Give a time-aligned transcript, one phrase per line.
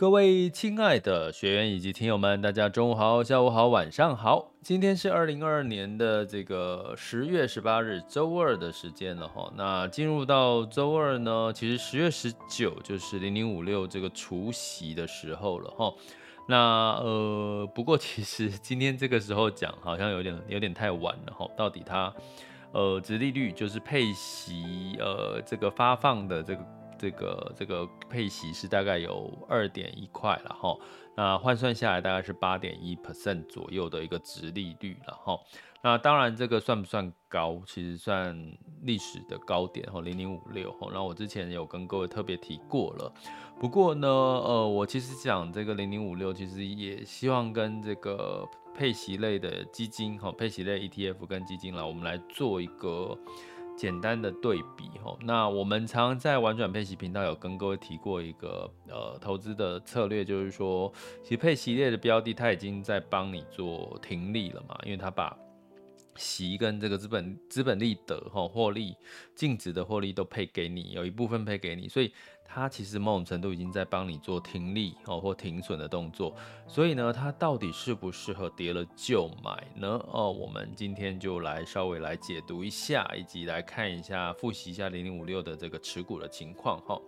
[0.00, 4.50] 各位亲爱的学员以及听友们，大家中午好、下午好、晚上好。
[4.62, 9.52] 今天是二零二二年的这个十月十八日周二的时间了哈。
[9.54, 15.92] 那进入到周二呢，其实十月十九就是零零五六这个除夕的时候了哈。
[16.48, 21.46] 那呃，不过其实 今天这个时候讲好像有点有点太晚了哈。
[21.54, 22.10] 到底它
[22.72, 26.64] 呃，殖利率就是配息呃，这个发放的这个。
[27.00, 30.76] 这个这个配息是大概有二点一块了哈，
[31.16, 35.38] 那换算下来大概是八点一 percent 左右的一个殖利率了哈。
[35.82, 37.62] 那当然这个算不算高？
[37.66, 38.36] 其实算
[38.82, 40.90] 历史的高点哈，零零五六哈。
[40.92, 43.10] 那我之前有跟各位特别提过了。
[43.58, 53.16] 不过呢，呃，我其实讲这个零零五六，其实也希望跟这个配息类的基金哈，配息类 ETF 跟基金啦，我们来做一个。
[53.80, 65.34] 简单的对比哈，那我们常常在玩转配息频道有跟各位提过一个呃投资的策略，就是说，其实配息类的标的，它已经在帮你做停利了嘛，因为它把
[66.16, 68.96] 息跟这个资本资本利得哈获利
[69.34, 72.12] 净值的获利都配给你，有一部分配给你，所以。
[72.52, 76.34] 它其实某种程度已经在帮你做停利哦或停损的动作，
[76.66, 80.04] 所以呢，它到底适不适合跌了就买呢？
[80.10, 87.00] 哦，我们今天就来稍微来解读一下，以及来看一下复习一下零零五六的这个持股的情况哈。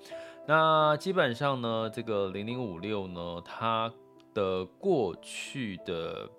[0.46, 3.92] 那基本上呢，这个零零五六呢，它
[4.32, 6.30] 的过去的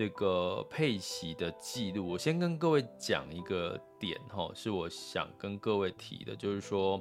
[0.00, 6.98] 这个配息的记录，我先跟各位讲一个点哈，是我想跟各位提的，就是说。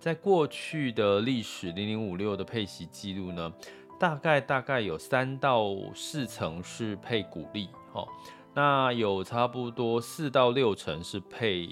[0.00, 3.52] 在过去的历史零零五六的配息记录呢，
[4.00, 8.08] 大概大概有三到四成是配股利，哈，
[8.54, 11.68] 那有差不多四到六成是配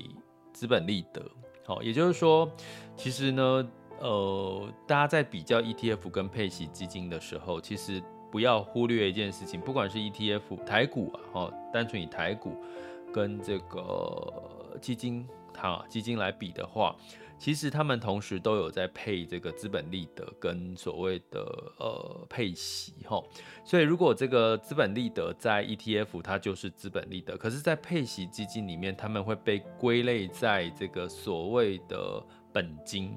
[0.52, 1.22] 资本利得，
[1.64, 2.46] 好，也就是说，
[2.96, 3.66] 其实呢，
[4.00, 12.56] 呃，大家在比较 ETF 跟配息基金的时候，其实不要忽略一件事情，不管是 ETF 台股啊，哈，单纯以台股
[13.12, 16.94] 跟这个基金，哈，基金来比的话。
[17.38, 21.42] 其实他们同时都有在配这个资本利得跟所谓的
[21.78, 23.22] 呃配息哈，
[23.62, 33.14] 所以如果这个资本利得在 ETF 它就是资本利得，可是，在配息基金里面，他们会被归类在这个所谓的本金，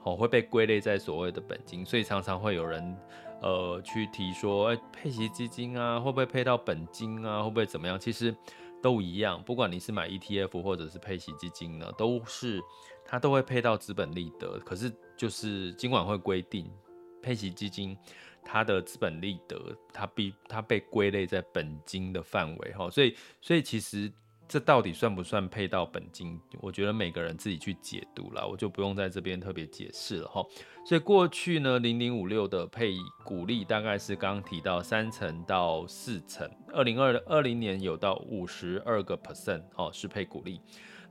[0.00, 2.96] 好，会被归类在所谓的本金，所以常常会有人
[3.44, 8.00] 呃去提说，哎，配息基金啊会不会配到本金啊，会不会怎么样？
[8.00, 8.34] 其实
[8.82, 12.60] 都一样，不管你是买 ETF 或者是配息基金呢，都是。
[13.06, 16.72] 它都会配到资本利得，可是就是金管会规定，
[17.20, 17.94] 配息基金
[18.42, 24.10] 它的资本利得，它必它被归类在本金的范围哈，所以所以其实
[24.54, 26.40] 这到底算不算配到本金？
[26.60, 30.46] 我觉得每个人自己去解读啦，我就不用在这边特别解释了哈。
[30.86, 32.94] 所以过去呢，零零五六的配
[33.24, 40.60] 股利大概是刚刚提到三成到四成，二零二二零年有到五十二个 percent 哦，是配股利。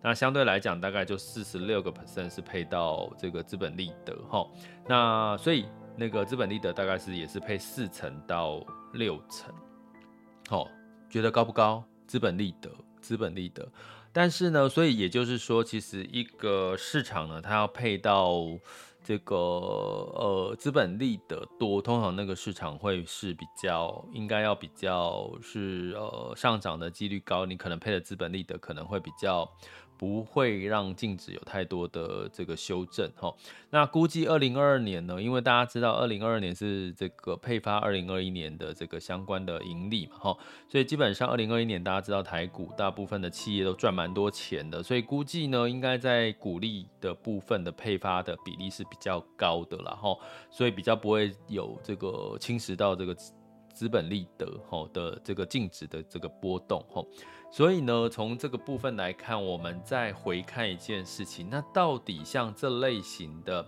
[0.01, 4.47] 那相对来讲，大概就四十六个 percent 是配到这个资本利得哈。
[4.87, 5.65] 那所以
[5.97, 9.53] 那个资本利得大概是也是配四成到六成。
[10.47, 10.69] 好，
[11.09, 11.83] 觉得高不高？
[12.07, 12.69] 资本利得，
[13.03, 13.67] 资本利得。
[14.11, 18.33] 但是呢，所以也就是说，其实一个市场呢，它要配到。
[19.05, 29.45] 这个呃资本利得多，通常那个市场会是比较应该要比较是呃上涨的几率高，你可能配的资本利得可能会比较
[29.97, 33.33] 不会让净值有太多的这个修正哈。
[33.69, 40.37] 那估计二零二二年呢，因为大家知道二零二二年是这个配发二零二一年的这个相关的盈利嘛哈，
[40.67, 50.15] 所以基本上二零二一年大家知道台股大部分的企业都赚蛮多钱的，所以估计呢应该在股利的部分的配发的比例是比较高的啦哈，
[50.51, 53.15] 所以比较不会有这个侵蚀到这个
[53.73, 57.07] 资本利得吼的这个净值的这个波动吼。
[57.51, 63.63] 所以呢，从这个部分来看，我们再回看一件事情，那到底像这类型的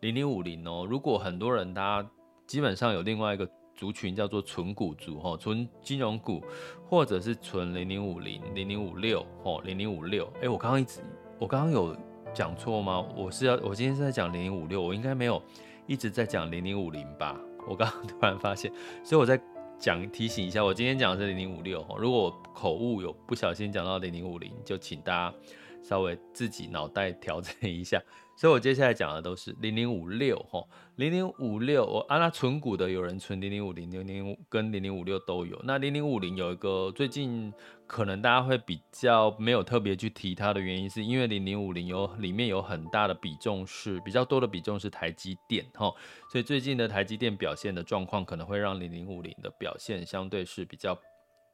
[0.00, 2.10] 零零五零哦，如果很多人大家
[2.46, 6.42] 基本上有另外一个族群叫做纯股族哈，纯金融股，
[6.86, 11.00] 或者是纯零零五零、零零五六哦、零零五六，哎，我刚刚一直
[11.38, 11.96] 我刚刚有
[12.34, 13.00] 讲错吗？
[13.16, 15.42] 我是要我今天是在讲零零五六，我应该没有
[15.86, 17.40] 一直在讲零零五零吧？
[17.66, 18.70] 我刚刚突然发现，
[19.02, 19.40] 所以我在。
[19.80, 25.34] 讲提醒一下，我今天讲的是零零五六，如果口误有不小心讲到零零五零，就请大家
[25.82, 28.02] 稍微自己脑袋调整一下。
[28.36, 30.64] 所以我接下来讲的都是零零五六哈，
[30.96, 35.60] 零零五六我啊，那存股的有人存零零五零、零零五跟零零五六都有。
[35.64, 37.52] 那零零五零有一个最近
[37.86, 45.92] 可能大家会比较没有特别去提它的原因，是因为零零五零有里面有很大的比重是比较多的比重是台积电哈，
[46.32, 50.98] 所以最近的台积电表现的状况可能会让零零五零的表现相对是比较。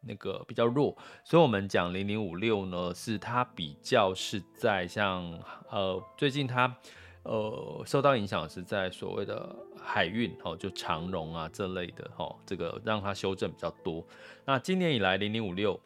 [0.00, 5.22] 那个比较弱，所以我们讲零零五六呢，是它比较是在像
[5.70, 6.76] 呃最近它
[7.22, 14.06] 呃受到影响是在所谓的海运哦，就长荣啊这类的哈，这个让它修正比较多。
[14.44, 15.80] 那今年以来零零五六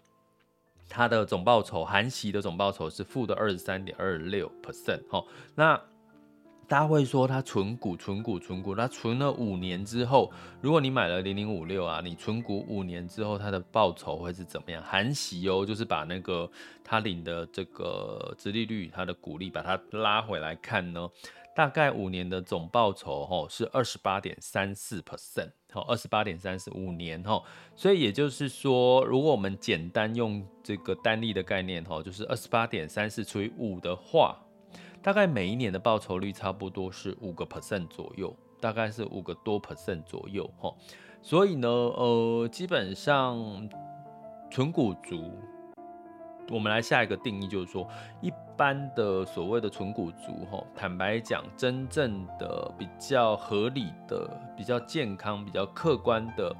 [0.89, 5.25] 它的总报酬含息的总报酬是负的二十三点二六 percent 哈，
[5.55, 5.81] 那。
[6.71, 10.31] 大家会说他存股、存股、存股，他存了五年之后，
[10.61, 14.81] 如果你买了零零五六啊，你存股五年之后，它的报酬会是怎么样？
[14.81, 16.49] 含息哦，就是把那个
[16.85, 21.11] 他领的这个殖利率、他的股利，把它拉回来看呢，
[21.57, 27.45] 大概五年的总报酬吼是二十八点三四 percent，好，二十八点三四五年吼，
[27.75, 34.39] 所以也就是说，如果我们简单用这个单利的概念吼，就是二十八点三四除以五的话。
[35.03, 40.75] 大概每一年的报酬率差不多是五个 percent 左右，大概是五个多 percent 左右哈。
[41.23, 43.69] 所以呢，呃，基本上
[44.51, 45.39] 纯股族，
[46.51, 47.89] 我们来下一个定义，就是说，
[48.21, 56.55] 一般的所谓的纯股族哈，坦白讲，真正的比较合理的、比较健康、比较客观的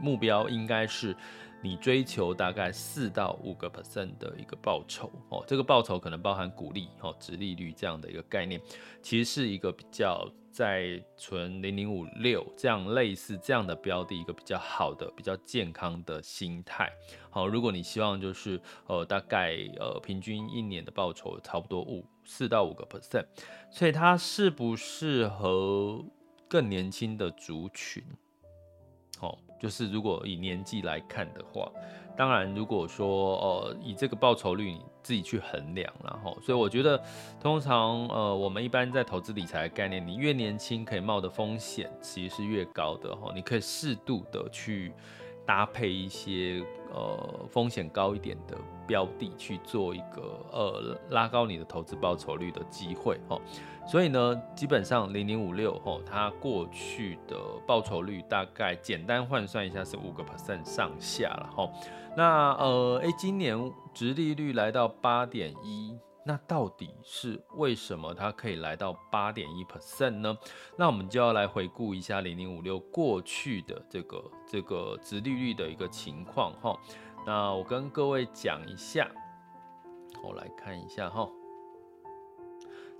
[0.00, 1.14] 目标，应该是。
[1.62, 8.60] 你追求大概四到五个 percent 的一个报酬哦，这个报酬可能包含股利哦、殖利率这样的一个概念，
[9.02, 16.90] 其实是一个比较在存零零五六这样类似这样的标的，一个比较好的、比较健康的心态。
[17.28, 23.26] 好，如果你希望就是呃大概呃平均一年的报酬差不多五四到五个 percent，
[23.70, 26.02] 所以它适不适合
[26.48, 28.02] 更年轻的族群？
[29.18, 29.38] 好。
[29.60, 31.70] 就是如果以年纪来看的话，
[32.16, 37.00] 当然如果说呃以这个报酬率你自己去衡量，然后所以我觉得
[37.40, 44.92] 通常呃我们一般在投资理财的概念，你越年轻可以冒的风险其实是越高的哈，你可以适度的去
[45.50, 46.64] 搭配一些
[46.94, 48.56] 呃风险高一点的
[48.86, 53.40] 标的去做一个呃拉高你的投资报酬率的机会哦。
[53.84, 57.36] 所以呢，基本上零零五六吼，它过去的
[57.66, 61.72] 报酬率大概简单换算一下是五个 percent 上下了吼。
[62.16, 63.58] 那呃，诶，今年
[63.92, 70.36] 殖利率来到八点一，那到底是为什么它可以来到八点一 percent 呢？
[70.76, 76.78] 那我们就要来回顾一下零零五六过去的这个这个殖利率的一个情况哈。
[77.26, 79.10] 那我跟各位讲一下，
[80.22, 81.28] 我来看一下哈。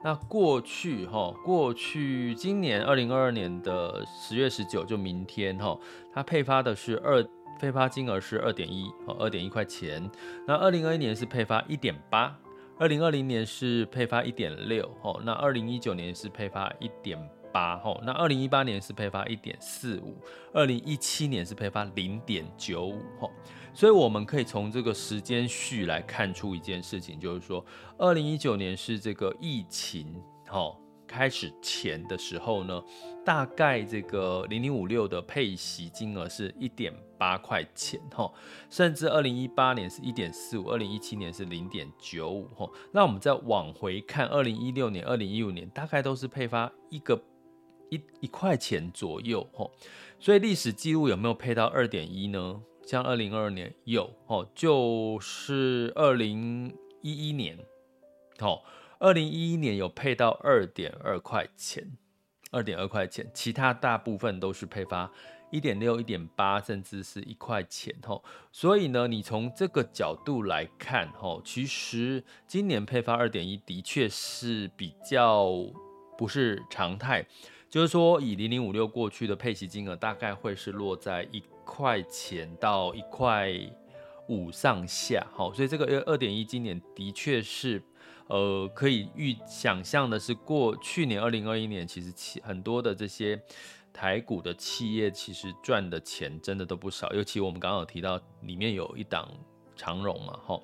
[0.02, 5.78] 那过去哈，过去今年二零二二年的十月十九，就明天哈，
[6.10, 7.22] 它配发的是二
[7.58, 10.10] 配发金额是二点一哦，二点一块钱。
[10.46, 12.34] 那二零二一年是配发一点八，
[12.80, 17.18] 二零二零年是配发一点六吼，那二零一九年是配发一点
[17.52, 20.16] 八吼，那二零一八年是配发一点四五，
[20.54, 23.30] 二零一七年是配发零点九五吼。
[23.75, 27.62] 所以我们可以从这个时间序来看出一件事情，就是说，
[27.99, 30.18] 二零一九年是这个疫情
[30.49, 30.79] 吼
[31.11, 32.81] 开始前的时候呢，
[33.25, 38.33] 大概这个零零五六的配息金额是一点八块钱哈，
[38.71, 42.71] 甚至二零一八年是一点四五，二零一七年是零点九五哈。
[42.93, 47.21] 那我们再往回看，二零一六年、二零一五年大概都是配发一个
[47.90, 49.69] 一一块钱左右哈。
[50.21, 52.62] 所以历史记录有没有配到二点一呢？
[52.87, 57.59] 像二零二二年有哦，就是二零一一年
[58.38, 58.62] 哦，
[59.00, 61.97] 二零一一年有配到二点二块钱，
[62.50, 65.11] 二点二块钱，其他大部分都是配发
[65.50, 68.23] 一点六、一点八，甚至是一块钱，吼。
[68.52, 75.50] 所以呢，你从这个角度来看，吼，其实今年配发二点一的确是比较
[76.19, 77.26] 不是常态。
[77.71, 83.50] 就是说，以零零五六过去的配息金额，大概会是落在一块钱到一块
[84.28, 87.83] 五上下，好，所以这个二二点一今年的确是，
[88.30, 93.38] 呃，可以预想象的是，过去年二零二一年，其实企很多的这些
[93.92, 99.28] 台股的企业，其实赚的钱真的都不少，尤其我们刚刚有提到里面有一档
[99.76, 100.58] 长荣嘛，哈，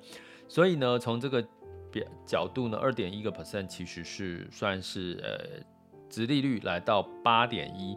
[0.47, 1.45] 所以呢，从这个
[1.91, 5.77] 表角度呢，二点一个 percent 其实是算是呃。
[6.09, 7.93] 殖利率来到八点一，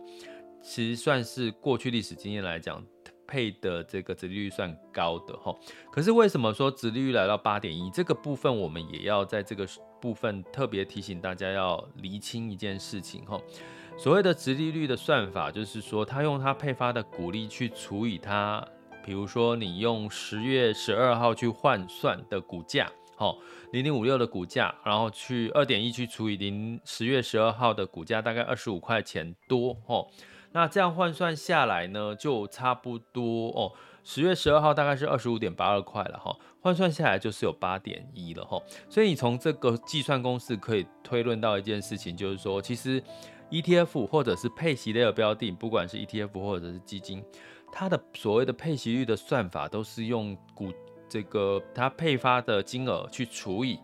[0.60, 2.84] 其实算是过去历史经验来讲
[3.30, 5.54] 配的这个殖利率算高的哈。
[5.92, 7.88] 可是为什么说殖利率来到八点一？
[7.92, 9.64] 这个部分我们也要在这个
[10.00, 13.40] 部分特别提醒大家要厘清一件事情哈。
[13.96, 18.66] 所谓的殖利率的算法，就是说他用他配发的股利去除以他，
[19.04, 22.90] 比如说你用十月十二号去换算的股价。
[23.16, 23.36] 好，
[23.72, 30.08] 零零五六的股价，然后去二点一去除以零十月十二号的股价，大概二十五块钱多哦。
[30.52, 33.72] 那这样换算下来呢，就差不多哦。
[34.02, 38.60] 十月十二号大概是二十五点八二块了哈，换算下来就是有八点一了哈。
[38.88, 43.02] 所以你从这个计算公式可以推论到一件事情，就是说，其实
[43.50, 47.22] ETF 或者是配息类的标的，不管是 ETF 或者是基金，
[47.70, 50.72] 它的所谓的配息率的算法都是用股。
[51.08, 53.80] 这个它配发的金额去除以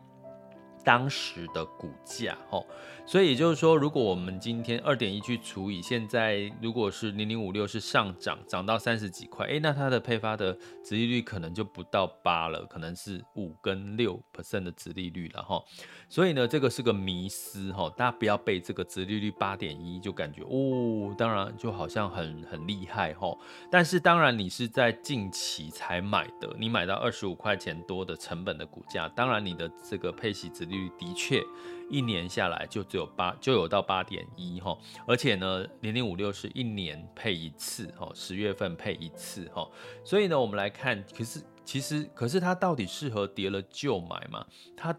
[0.85, 2.65] 当时的股价，吼。
[3.07, 10.53] 所以也就是说，如果我们今天二点一去除以现在，如果是零零五六是上涨，涨到三十几块，诶，那它的配发的
[10.85, 15.63] 殖利率可能就不到八了，可能是五跟六 percent 的殖利率了哈。
[16.09, 23.33] 所以呢，这个是个迷思哈，大家不要被这个殖利率八点一就感觉哦，当然就好像很很厉害哈。
[23.71, 31.41] 但是当然你是在近期才买的，你买到二十五块钱多的成本的股价，当然你的这个配息殖利率的确。
[31.89, 34.77] 一年下来就只有八，就有到八点一哈，
[35.07, 39.69] 而且呢，零零五六是一年配一次哈，十月份配一次哈，
[40.05, 44.47] 所以呢，我们来看，可是其实可是它到底适合跌了就买吗？
[44.77, 44.97] 它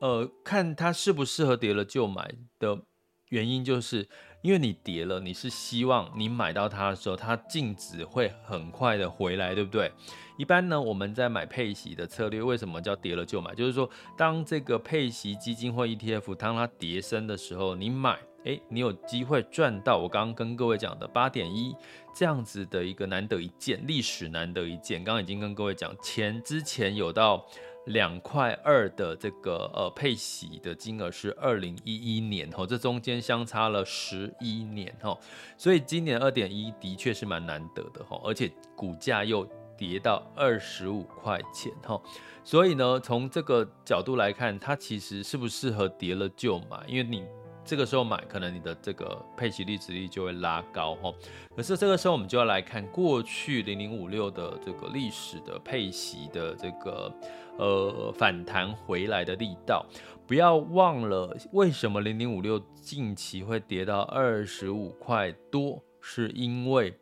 [0.00, 2.82] 呃，看它适不适合跌了就买的
[3.28, 4.08] 原因就是。
[4.44, 9.90] 因为你跌了，你是希望你买到它的时候，它净值会很快的回来，对不对？
[10.36, 13.54] 一般呢，我们在买配息的策略，为什么叫跌了就买？
[13.54, 21.74] 就是说，当这个配息基金或 ETF 当它跌升的时候，你买，诶，你有机会赚到我刚刚跟各位讲的八点一
[22.14, 25.02] 这样子的一个难得一见，历史难得一见。
[25.04, 27.46] 刚刚已经跟各位讲，前之前有到。
[27.88, 35.20] 两块二的这个呃配息的金额是二零一一年吼，这中间相差了十一年吼，
[35.58, 42.00] 所以今年二点一的确是蛮难得的吼，而且股价又跌到二十五块钱哈，
[42.42, 47.24] 所以呢，从这个角度来看，它其实适不适合跌了就买，因为你。
[47.66, 51.10] 这个时候买，可能你的这个配息率、值率就会拉高哈。
[51.56, 57.10] 可是这个时候，我们就要来看过去零零五六的这个历史的配息的这个
[57.56, 59.82] 呃反弹回来的力道。
[60.26, 65.82] 不要忘了，为什么零零五六近期会跌到二十五块多？
[66.02, 66.94] 是因为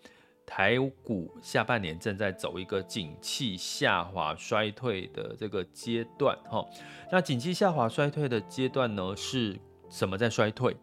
[0.46, 6.64] 台股下半年正在走一个景气下滑衰退的这个阶段哈。
[7.10, 9.58] 那景气下滑衰退的阶段呢是？
[9.90, 10.74] 什么在衰退？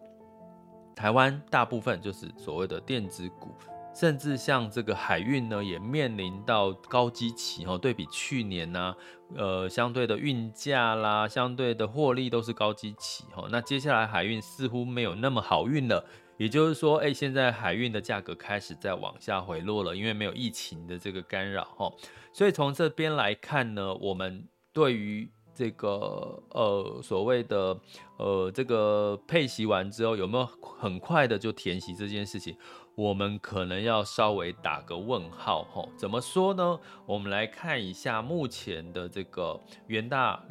[0.96, 3.52] 台湾大部分就是所谓的电子股，
[3.92, 7.76] 甚至像这个海运呢，也面临到高基期哈。
[7.76, 8.96] 对比去年呢、
[9.36, 13.48] 呃，相对的运价啦，相对的获利都是高基期哈。
[13.50, 16.06] 那接下来海运似乎没有那么好运了，
[16.40, 21.92] 也就是说，哎，现在海运的价格开始在往下回落了，因为没有疫情的这个干扰哈。
[22.32, 27.78] 所以从这边来看呢，我们对于这个呃所谓的
[28.18, 32.56] 呃这个配息完之后有没有很快的就填息这件事情，
[32.96, 35.90] 我们可能要稍微打个问号吼。
[35.98, 36.80] 怎么说呢？
[37.06, 40.42] 我们来看一下目前的这个元大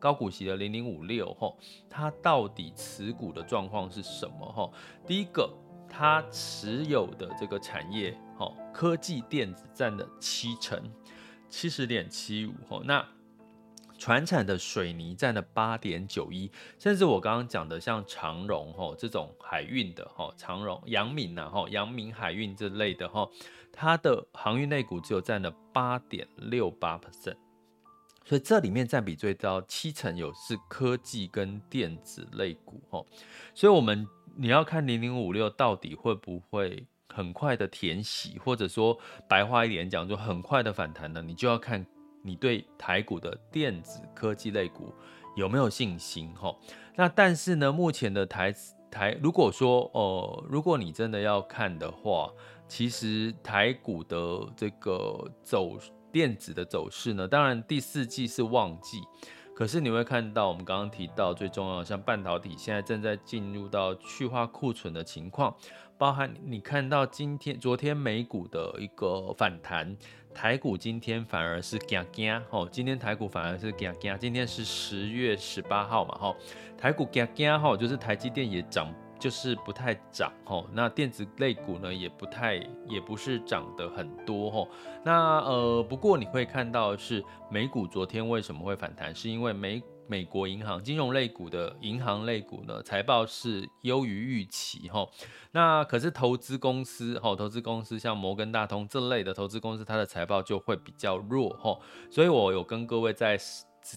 [0.00, 1.56] 高股息的零零五六吼，
[1.88, 4.72] 它到底持股的状况是什么吼？
[5.06, 5.48] 第一个，
[5.88, 10.82] 它持有的这个产业吼，科技电子占了七成，
[11.48, 13.06] 七十点七五吼，那。
[13.98, 23.30] 传产的水泥占了八点九一，甚至我刚刚讲的像长荣吼这种海运的吼，长荣、阳明呐吼，阳明海运这类的吼，
[23.70, 27.36] 它的航运类股只有占了八点六八 percent，
[28.24, 33.04] 所以这里面占比最高七成有是科技跟电子类股哦，
[33.54, 38.96] 所以我们你要看零零五六到底会不会很快的填息，或者说
[39.26, 41.20] 白话一点讲，就很快的反弹呢？
[41.22, 41.84] 你就要看
[42.22, 44.94] 你对台股的电子科技类股
[45.34, 46.54] 有没有信心哈。
[46.94, 48.54] 那但是呢，目前的台
[48.90, 52.30] 台如果说哦、如果你真的要看的话，
[52.68, 55.76] 其实台股的这个走。
[56.12, 59.00] 电子的走势呢，当然第四季是旺季，
[59.54, 65.54] 可是你会看到我们刚刚提到最重要的，像半导体现在正在进入到去化库存的情况，
[65.98, 69.96] 包含你看到今天、昨天美股的一个反弹，
[70.34, 76.34] 台股今天反而是惊惊哦，今天台股反而是惊惊，今天是十月十八号嘛，哈，
[76.78, 78.92] 台股惊惊哈，就是台积电也涨。
[79.20, 82.56] 就是不太涨吼，那电子类股呢也不太，
[82.88, 84.66] 也不是涨得很多吼。
[85.04, 95.10] 那呃，不过你会看到是美股昨天为什么会反弹，是因为美美国银行金融类股的银行类股呢财报是优于预期吼。
[95.52, 101.82] 那可是投资公司吼，投资公司像摩根大通这类的投资公司，它的财报就会比较弱吼。
[102.10, 103.38] 所以我有跟各位在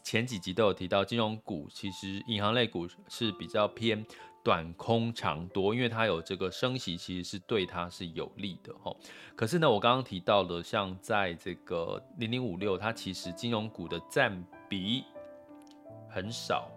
[0.04, 4.06] 前几集都有提到，金融股其实银行类股是比较偏。
[4.44, 8.94] 短空长多，因为它有这个升息，其实是对它是有利的哈。
[9.36, 15.06] 可是呢，我刚刚提到的，像在这个零零五六，它其实金融股的占比
[16.10, 16.70] 很少，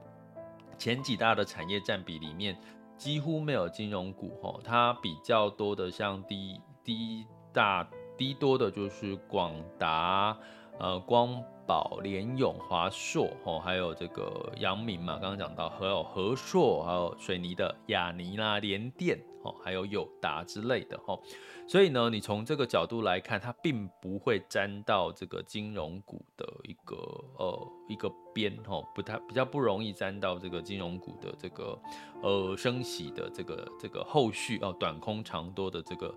[0.78, 2.56] 前几大的产业占比里面
[2.96, 4.60] 几乎没有金融股哈。
[4.62, 10.38] 它比较多的像低低大低多的就是广达、
[10.78, 11.42] 呃光。
[11.68, 21.20] 宝联咏、华硕，吼，还有这个阳明嘛，刚刚讲到，还有和硕，还有水泥的亚泥啦、联电，哦，还有友达之类的，吼，
[21.66, 26.94] 所以呢，你从这个角度来看，它并不会沾到这个金融股的一个
[27.36, 31.76] 呃一个边，吼，不太比较不容易沾到这个金融股的这个
[32.22, 36.14] 呃升息的这个这个后续哦，短空长多的这个。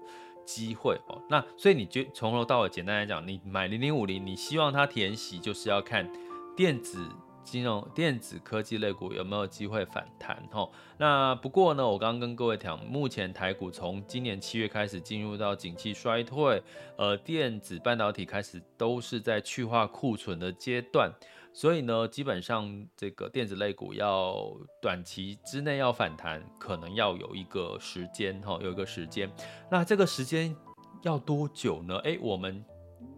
[0.50, 6.12] 机会哦，那所以你就从头到尾，简单来讲，你买零零五零，你希望它填息，就是要看
[6.58, 7.08] 电子
[7.44, 10.68] 金融、电子科技类股有没有机会反弹哦。
[10.98, 16.64] 那不过呢，我刚刚跟各位讲，目前台股从今年七月开始进入到景气衰退，
[16.98, 21.12] 呃，电子半导体开始都是在去化库存的阶段。
[21.52, 29.30] 所以呢，基本上这个电子类股要短期之内要反弹，可能要有一个时间哈，有一个时间。
[29.70, 30.56] 那这个时间
[31.02, 31.98] 要多久呢？
[32.00, 32.64] 诶，我们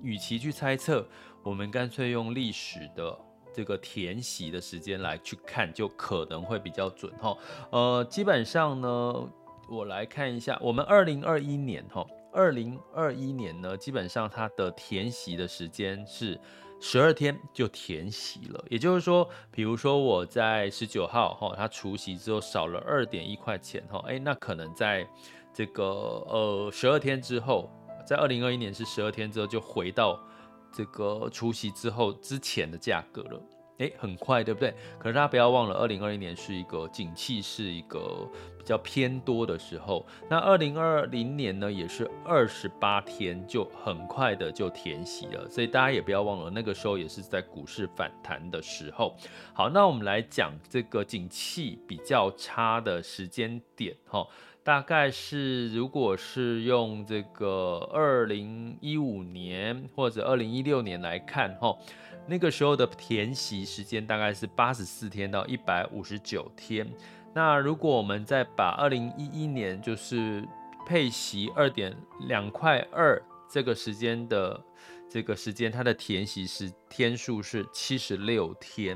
[0.01, 1.05] 与其去猜测，
[1.43, 3.15] 我们干脆用历史的
[3.53, 7.37] 这个填息的时间来去看，就可能会比较准哈。
[7.69, 9.29] 呃，基本上呢，
[9.69, 16.39] 我来看一下，我们二零二一年哈，二零二一年呢，基本上它的填息的时间是。
[16.83, 25.07] 十二天就填息了，也就是说，比如说我在十九号哈，它除息之后少了二点一块钱哈，哎，那可能在
[25.53, 27.69] 这个呃十二天之后，
[28.05, 30.19] 在二零二一年是十二天之后就回到
[30.73, 33.39] 这个除息之后之前的价格了。
[33.77, 34.73] 诶，很快，对不对？
[34.99, 40.05] 可是大家不要忘了，二零二一年是一个景气是一个比较偏多的时候。
[40.29, 45.49] 那二零二零年呢，也是二十八天就很快的就填息了。
[45.49, 49.15] 所以大家也不要忘了，那个时候也是在股市反弹的时候。
[49.53, 54.27] 好，那我们来讲这个景气比较差的时间点，哈，
[54.63, 61.75] 大概是如果是用这个二零一五年或者二零一六年来看，哈。
[62.27, 66.87] 那个时候的填息时间大概是八十四天到一百五十九天。
[67.33, 70.47] 那如果我们再把二零一一年就是
[70.85, 71.95] 配息二点
[72.27, 73.19] 两块二
[73.49, 74.63] 这个时间的
[75.09, 78.95] 这个时间，它的填息时天数是七十六天。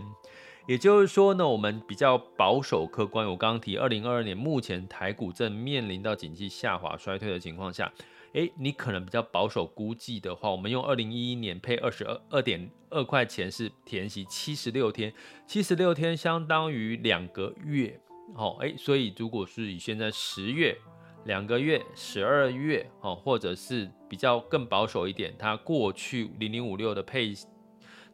[0.67, 3.27] 也就是说呢，我们比较保守客观。
[3.27, 7.91] 我刚刚提二零二二年目前台股正面临到经济下滑衰退的情况下。
[8.33, 15.13] 诶，你可能比较保守估计的话，我们用二零一一年配二十二二点二块钱是填息七十六天，
[15.47, 17.97] 七十六天相当于两个月，
[18.33, 20.77] 哦，诶，所以如果是以现在十月
[21.23, 27.31] 两个月、十二月，哦，或者是比较更保守一点，它过去零零五六的配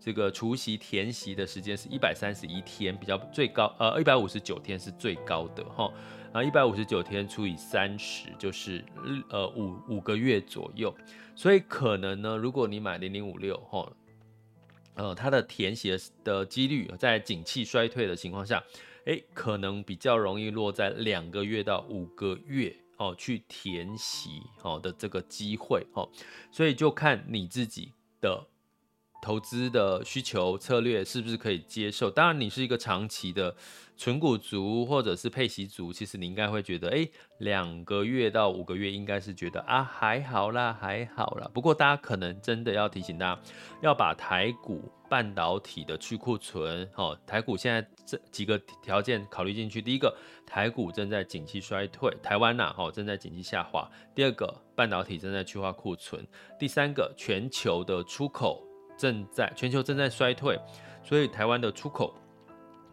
[0.04, 5.94] 这个除息填息的时间是一百三十一天，比较最高，呃，一百五十九天是最高的，哈、
[6.34, 8.84] 啊，一百五十九天除以三十，就是
[9.30, 10.92] 呃五五个月左右。
[11.36, 13.94] 所以可能呢，如果你买零零五六哈，
[14.96, 18.64] 呃，它的填息的几率在景气衰退的情况下，
[19.06, 26.10] 诶，可能比较容易落在两个月到五个月哦，去填息哦的这个机会哦。
[26.52, 28.44] 所以就看你自己的
[29.22, 32.10] 投资的需求策略是不是可以接受？
[32.10, 33.56] 当然，你是一个长期的
[33.96, 37.08] 存股族或者是配息族，其实你应该会觉得，哎，
[37.38, 41.48] 两个月到五个月应该是觉得啊还好啦，还好啦。
[41.54, 43.42] 不过大家可能真的要提醒大家，
[43.84, 49.80] 要把台股半导体的去库存，哦，台股现在这几个条件考虑进去。
[49.84, 53.88] 第一个，台股正在景气衰退，台湾呐，哦，正在景气下滑。
[54.16, 56.26] 第二个，半导体正在去化库存。
[56.58, 58.71] 第三个，全球的出口。
[59.02, 60.60] 正在全球正在衰退，
[61.02, 62.14] 所以台湾的出口，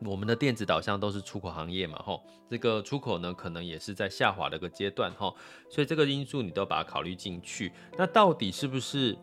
[0.00, 5.36] 我们的电子导向都是出口行业嘛，吼，这个出口呢可能也是在下滑的一个阶段，吼，
[5.68, 7.70] 所以这个因素你都把它考虑进去。
[7.98, 9.14] 那到底是不是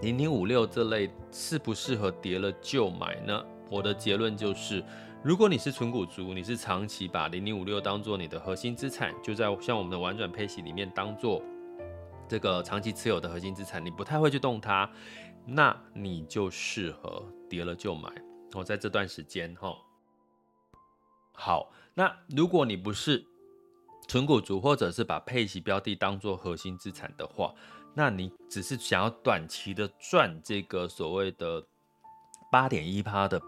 [0.00, 3.44] 零零五六这类适不适合跌了就买呢？
[3.70, 4.82] 我的结论就是，
[5.22, 11.42] 如果你是存股族，你是长期把零零五六当做你的核心资产，就在像我们的玩转配息里面当做
[12.28, 14.88] 这个长期持有的核心资产，你不太会去动它。
[15.50, 18.10] 那你就适合跌了就买
[18.52, 19.74] 哦，在这段时间哈。
[21.32, 23.24] 好，那如果你不是
[24.06, 27.54] 存股族，或者是把配息标的当做核心资产的话，
[27.94, 31.66] 那你只是想要短期的赚这个所谓的
[32.52, 33.40] 八点一趴的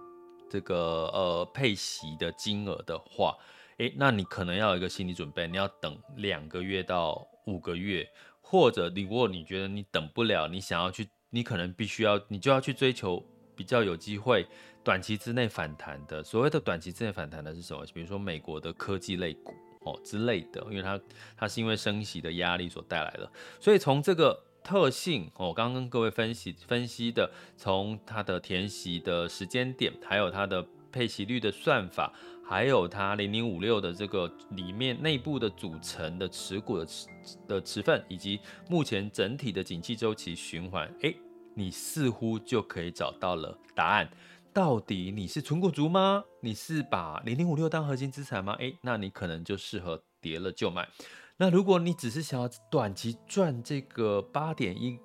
[0.49, 3.37] 这个呃配息的金额的话，
[3.77, 8.09] 诶，那你可能要有一个心理准备，你要等两个月到五个月，
[8.51, 11.09] 或者如果你觉得你等不了，你想要去。
[11.33, 14.45] 你可能必须要，你就要去追求比较有机会
[14.83, 16.25] 短期之内反弹的。
[16.25, 17.87] 所谓的短期之内反弹的是什么？
[17.95, 21.01] 比如说美国的科技类股哦之类的，因为它
[21.37, 23.31] 它是因为升息的压力所带来的。
[23.61, 32.13] 所以从这个特性，我刚刚跟各位分析分析的，从它的填息的时间点，还有它的配息率的算法。
[32.43, 37.07] 还有它零零五六的这个里面内部的组成的持股的持
[37.47, 41.17] 的持份，以及目前整体的景气周期循环，诶，
[41.55, 44.11] 你似乎就可以找到了答案。
[44.53, 46.25] 到底你是存股族吗？
[46.41, 48.55] 你是把零零五六当核心资产吗？
[48.55, 50.89] 诶，那你可能就适合跌了就买。
[51.37, 54.99] 那如果你只是想要短期赚这个八点一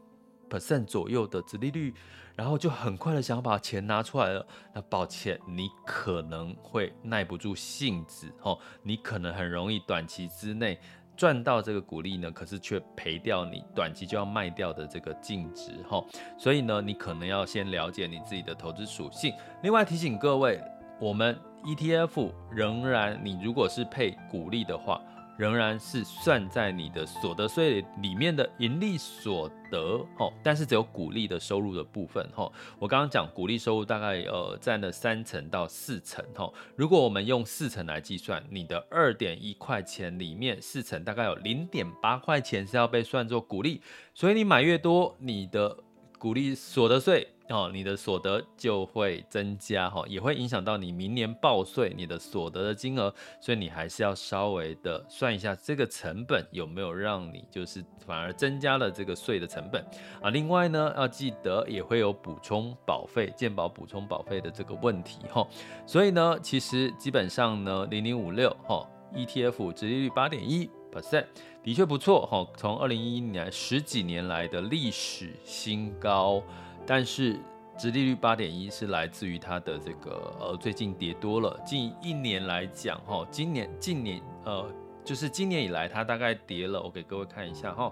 [0.49, 1.93] percent 左右的殖利率，
[2.35, 10.79] 然后就很快的想把钱拿出来了，那抱歉，你可能会耐不住性子哦，你可能很容易短期之内
[11.15, 16.03] 赚到这个股利呢，可是却赔掉你短期就要卖掉的这个净值哈，
[16.37, 19.33] 所以呢，你可能要先了解你自己的投资属性。
[19.63, 20.61] 另外提醒各位，
[20.99, 25.01] 我们 ETF 仍然，你如果是配股利的话。
[25.37, 32.49] 仍然是算在你的所得税里面的盈利所得哦，但是只有股利的收入的部分哈。
[32.79, 36.49] 我刚刚讲股利收入大概呃占了三成到四成哈。
[36.75, 43.81] 如果我们用四成来计算，你的二点一块钱里面四成大概有零点八块钱是要被算作股利，
[44.13, 45.77] 所以你买越多，你的
[46.17, 47.34] 股利所得税。
[47.49, 59.85] 哦，你的所得就会增加哈，也会影响到你明年报税你的所得的金额，所以你还是要稍微的算一下这个成本有没有让你就是反而增加了这个税的成本
[60.23, 60.31] 啊。
[60.31, 65.47] 另外呢，要记得也会有补充保费、健保补充保费的这个问题哈。
[65.85, 71.25] 所以呢，其实基本上呢，零零五六哈 ETF 殖利率八点一 percent
[71.63, 76.41] 的确不错哈，从二零一一年十几年来的历史新高。
[76.87, 77.39] 但是，
[77.77, 84.71] 殖利率八点一是来自于它的这个呃最近跌多了，近一年来讲哈，今年近年呃
[85.03, 87.91] 就是今年以来它大概跌了，我给各位看一下哈，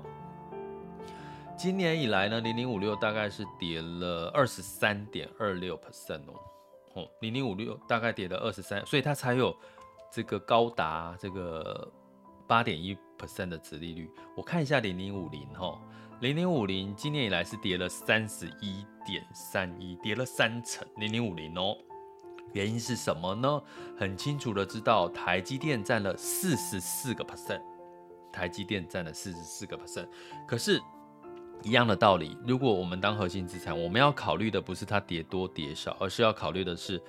[1.58, 6.34] 今年以来呢零零五六大概是跌了二十三点二六 percent 哦，
[6.93, 9.56] 哦零零五六大概跌了二十三，所以它才有
[10.12, 11.91] 这个高达这个
[12.47, 14.10] 八点一 percent 的殖利率。
[14.38, 15.77] 我看一下零零五零哈。
[16.23, 20.88] 零零五零今年以来是跌了三十一点三一，跌了三成。
[20.95, 21.75] 零零五零哦，
[22.53, 23.62] 原因是什么呢？
[23.99, 27.62] 很清楚的知道，台积电占了四十四个 percent，
[28.31, 30.07] 台积电占了四十四个 percent。
[30.47, 30.81] 可是，
[31.62, 37.03] 一样的道理，如果我们当核心资产，我们要考虑的不是它跌多跌少，而是要考虑的是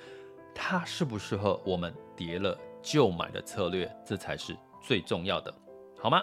[0.52, 5.54] 它适不适合我们跌了就买的策略，这才是最重要的，
[6.00, 6.20] 好吗？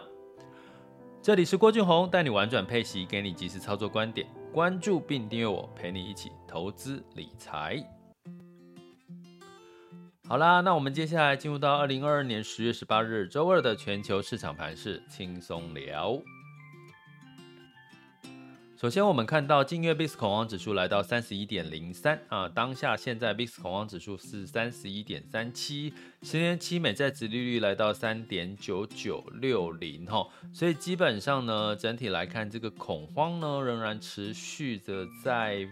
[1.24, 4.26] 这里是郭俊宏，带你玩转配息，给你及时操作观点。
[4.52, 7.78] 关注并订阅我，陪你一起投资理财。
[10.28, 16.20] 好啦，那我们接下来进入到二零二二年十月十八日周二的全球市场盘势轻松聊。
[18.82, 35.68] 首先，我们看到近月 VIX 恐慌指数来到三十一点零三啊，当下现在 VIX 恐慌指数是三十一点三七，十年期美债殖利率来到三点九九六零哈，所以基本上呢，整体来看，这个恐慌呢仍然持续着在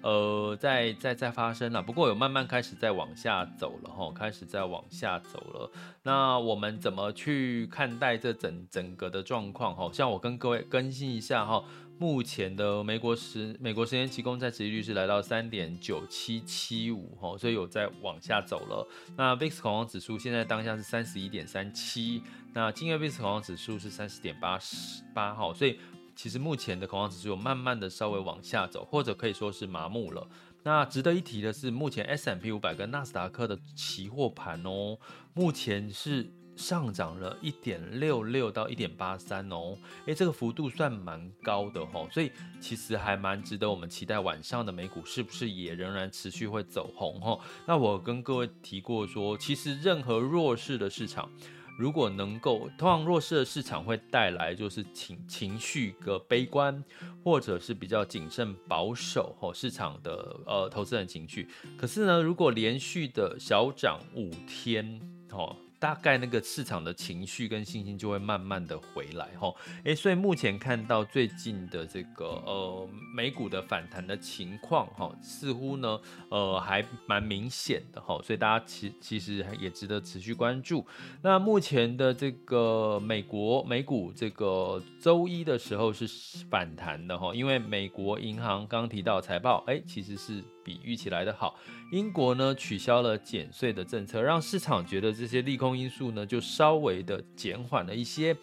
[0.00, 5.70] 呃在在在发生了，不过有慢慢开始在往下走了哈，开始在往下走了。
[6.02, 9.90] 那我们怎么去看待这整整个的状况哈？
[9.92, 11.62] 像我跟各位更新一下哈。
[11.96, 18.86] 目前的美国时美国时间期公债殖利率是来到三点九七七五哈，所以有在往下走了。
[19.16, 25.78] 那 VIX 恐慌指数现在当下是三十一点三七，那今日 VIX 恐慌指数是三十点八十八哈，所以
[26.16, 30.26] 其实目前的恐慌指数有慢慢的稍微往下走，或者可以说是麻木了。
[30.64, 34.98] 那值得一提的是，目前 S M P 五百跟纳斯达克的期货盘哦，
[35.32, 36.30] 目前是。
[36.56, 47.40] 上涨了一点六六到一点八三哦，诶，这个幅度算蛮高的吼，所以其实还蛮值得我们期待晚上的美股是不是也仍然持续会走红吼？
[47.66, 51.28] 那我跟各位提过说，其实任何弱势的市场，
[51.76, 56.84] 如果能够，通常弱势的市场会带来就是情情绪的悲观，
[57.24, 61.48] 或者是比较谨慎保守吼市场的呃投资人情绪。
[61.76, 65.56] 可是呢，如果连续的小涨五天吼。
[65.84, 80.86] 大概那个市场的情绪跟信心就会慢慢的回来哈，诶，所以目前看到最近的这个呃美股的反弹的情况哈，似乎呢呃还蛮明显的哈，所以大家其其实也值得持续关注。
[81.20, 86.08] 那目前的这个美国美股这个周一的时候是
[86.48, 90.42] 反弹的哈，因为美国银行刚提到财报，诶，其实是。
[90.64, 91.54] 比预期来的好。
[91.92, 98.36] 英国呢取消了减税的政策，让市场觉得这些利空因素呢就稍微的减缓了一些。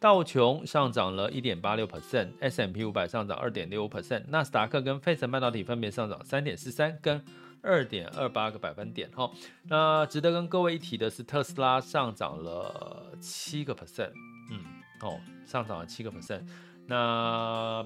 [0.00, 7.20] 道琼上涨了一点八六 percent，S&P 五百上涨二点六 percent，纳斯达克跟费城半导体分别上涨三点四三跟
[7.62, 9.10] 二点二八个百分点。
[9.10, 9.28] 哈，
[9.64, 14.12] 那值得跟各位一提的是，特斯拉上涨了七个 percent，
[14.52, 14.60] 嗯，
[15.02, 16.42] 哦，上涨了七个 percent。
[16.86, 17.84] 那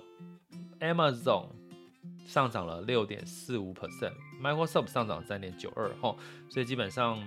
[0.81, 1.47] Amazon。
[2.27, 6.17] 上涨了六点四五 percent，Microsoft 上涨三点九二哈，
[6.49, 7.23] 所以基本上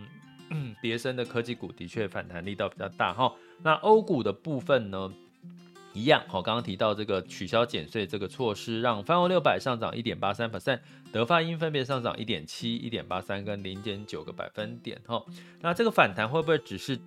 [0.81, 3.33] 叠升的科技股的确反弹力道比较大哈。
[3.61, 5.11] 那欧股的部分呢，
[5.93, 10.79] 一样哈，刚刚提到这个取消减税这个措施，让泛欧六百上涨一点八三 percent，
[11.11, 15.23] 德发英分别上涨一点七、一点八三跟零点九个百分点哈。
[15.61, 16.99] 那这个反弹会不会只是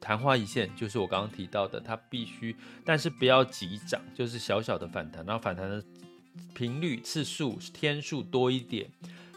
[0.00, 0.74] 昙花一现？
[0.74, 5.82] 就是我刚刚提到的，它必须，但是不要急涨，就是小小的反弹，然后反弹的。
[6.54, 8.90] 频率、次数、天数多一点，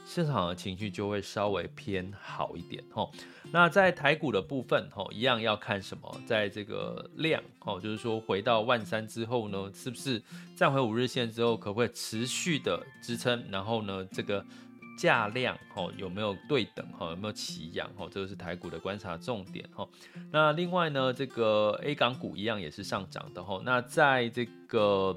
[0.05, 3.11] 市场的情绪就会稍微偏好一点吼。
[3.51, 6.21] 那在台股的部分吼，一样要看什么？
[6.25, 10.21] 在这个量吼，就是说回到万三之后呢，是不是
[10.55, 13.43] 站回五日线之后，可不可以持续的支撑？
[13.51, 14.43] 然后呢，这个
[14.97, 17.11] 价量吼有没有对等吼？
[17.11, 18.09] 有没有齐扬吼？
[18.09, 19.87] 这个是台股的观察重点吼。
[20.31, 23.61] 那另外呢，这个 A 港股一样也是上涨的吼。
[23.61, 25.15] 那在这个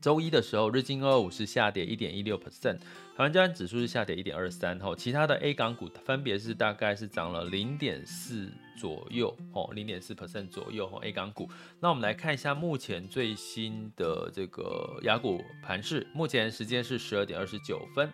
[0.00, 11.48] 周一的时候，日经二五是下跌一点一六 percent，台湾加权指数是下跌一点二三，吼，其他的 A 港股分别是大概是涨了零点四左右，吼，零点四 percent 左右，吼，A 港股。
[11.80, 18.12] 那我们来看一下目前最新的这个雅股盘势，目前时间是十二点二十九分。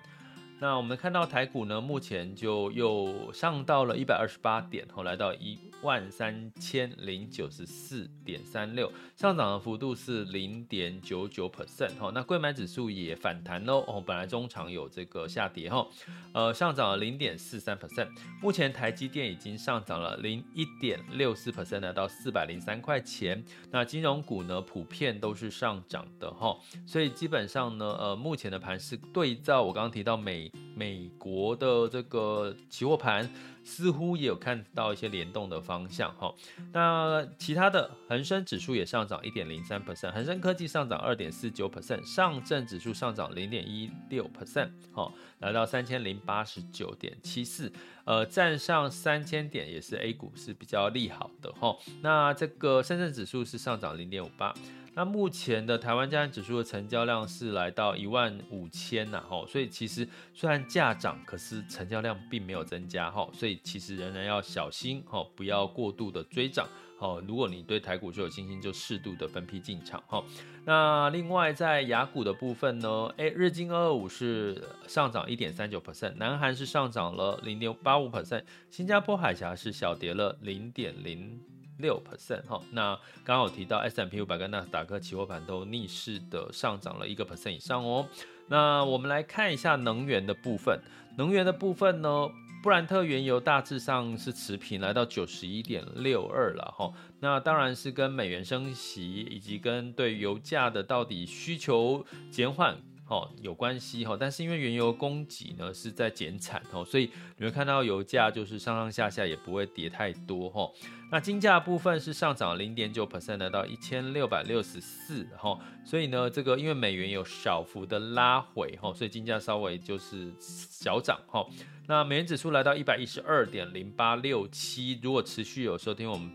[0.61, 15.87] 那我们看到台股呢，目前就又上到了一百二十八点，后来到一万三千零九十四点三六，上涨的幅度是零点九九 percent，哈，那柜买指数也反弹喽，哦，本来中场有这个下跌，哈，
[16.33, 18.09] 呃，上涨了零点四三 percent，
[18.41, 30.51] 目前台积电已经上涨了零一点六四 percent，来到四百零三块钱，那金融股呢，普遍都是上涨的，哈，所以基本上呢，呃，目前的盘是对照我刚刚提到美。
[30.75, 33.29] 美国的这个期货盘
[33.65, 36.33] 似乎也有看到一些联动的方向哈，
[36.73, 47.73] 那其他的恒生指数也上涨一点零三 percent，恒生科技上涨二点四九 percent，上证指数上涨零点一六 percent，哈，来到三千零八十九点七四，
[48.05, 54.55] 呃，站上三千点也是 A 股是比较利好的哈，那这个深圳指数是上涨零点五八。
[54.97, 66.67] 那目前的台湾加权指数的成交量是来到一万五千呐，吼，所以其实虽然价涨，可是成交量并没有增加，吼，所以其实仍然要小心，哦，不要过度的追涨，
[66.99, 70.25] 哦，如果你对台股就有信心，就适度的分批进场，吼。
[70.65, 81.41] 那另外在雅股的部分呢，诶，日经二二五是上涨一点三九 percent，南韩是上涨了零点八五 percent，新加坡海峡是小跌了零点零。
[81.79, 88.07] 六 percent 哈，那刚好提到 S&P 五百跟纳斯达克期货盘都逆势的上涨了一个 percent 以上哦。
[88.47, 90.79] 那我们来看一下能源的部分，
[91.17, 92.31] 能源的部分呢，
[92.65, 96.91] 布兰特原油大致上是持平，来到九十一点六二了哈。
[97.21, 102.75] 那当然是跟美元升息以及跟对油价的到底需求减缓
[103.07, 110.67] 哦有关系哈，但是因为原油供给呢是在减产哦，所以你会看到油价就是上上下下也不会跌太多哈。
[111.13, 121.45] 那金价部分是上涨零点九 percent，来到一千六百六十四哈，所以呢这个因为美元有小幅的拉回哈，所以金价稍微就是小涨哈。
[121.87, 126.31] 那美元指数来到一百一十二点零八六七，如果持续有收听我们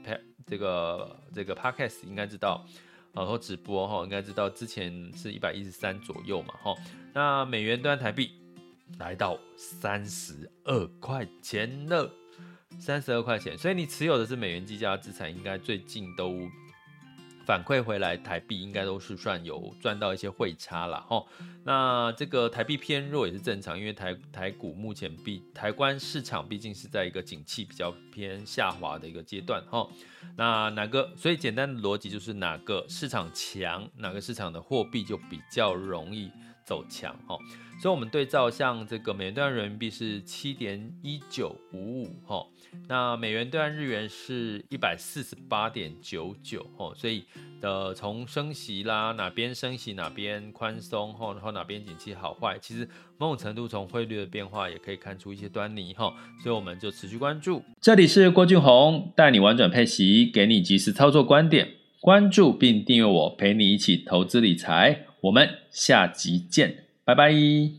[0.46, 2.66] 这个这个 podcast 应该知道。
[3.12, 6.76] 然后直播哈，应该知道之前是一百一十三左右嘛哈。
[7.12, 8.32] 那美元兑台币
[9.00, 12.10] 来到三十二块钱了，
[12.78, 13.58] 三十二块钱。
[13.58, 16.48] 所以你持有的是美元计价资产，应该最近都
[17.50, 21.26] 反馈回来，台币应该都是算有赚到一些汇差了哈。
[21.64, 29.88] 那这个台币偏弱也是正常，因为台台股目前毕台湾市场毕竟是在一个景气比较偏下滑的一个阶段哈。
[30.38, 31.12] 那哪个？
[31.18, 36.30] 所以简单的逻辑就是哪个市场强，哪个市场的货币就比较容易
[36.64, 37.36] 走强哈。
[37.82, 42.46] 所以我们对照像这个美元兑人民币是七点一九五五哈。
[42.88, 47.24] 那美元兑换日元是一百四十八点九九哦，所以
[47.62, 57.64] 的从升息啦，哪边升息哪边宽松哈，然后哪边景气好坏，其实某种程度从汇率的变化也可以看出一些端倪哈，所以我们就持续关注。
[57.80, 61.68] 这里是郭俊宏带你玩转配息，给你即时操作观点，
[62.00, 65.06] 关注并订阅我，陪你一起投资理财。
[65.22, 67.79] 我们下集见，拜拜。